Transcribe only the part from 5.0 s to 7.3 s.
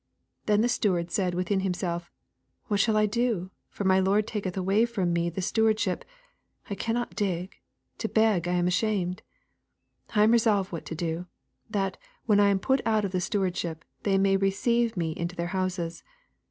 me the stewaraship: 1 cannot